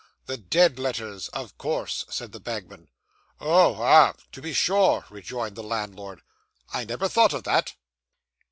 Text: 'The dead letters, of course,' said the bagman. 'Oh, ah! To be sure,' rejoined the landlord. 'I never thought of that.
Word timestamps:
'The 0.25 0.35
dead 0.37 0.79
letters, 0.79 1.27
of 1.27 1.55
course,' 1.59 2.05
said 2.09 2.31
the 2.31 2.39
bagman. 2.39 2.89
'Oh, 3.39 3.79
ah! 3.79 4.15
To 4.31 4.41
be 4.41 4.51
sure,' 4.51 5.05
rejoined 5.11 5.55
the 5.55 5.61
landlord. 5.61 6.23
'I 6.73 6.85
never 6.85 7.07
thought 7.07 7.33
of 7.33 7.43
that. 7.43 7.75